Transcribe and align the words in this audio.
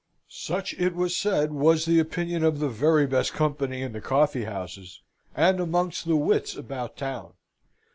Such, 0.29 0.73
it 0.79 0.95
was 0.95 1.15
said, 1.15 1.51
was 1.51 1.85
the 1.85 1.99
opinion 1.99 2.43
of 2.43 2.57
the 2.57 2.69
very 2.69 3.05
best 3.05 3.33
company, 3.33 3.83
in 3.83 3.91
the 3.93 4.01
coffee 4.01 4.45
houses, 4.45 5.03
and 5.35 5.59
amongst 5.59 6.07
the 6.07 6.15
wits 6.15 6.55
about 6.55 6.97
town. 6.97 7.33